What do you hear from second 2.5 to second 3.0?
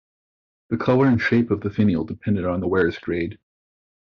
the wearer's